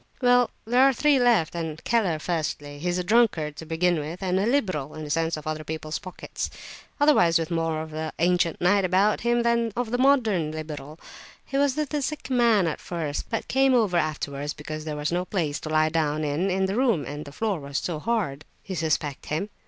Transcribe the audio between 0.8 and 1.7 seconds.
are three left,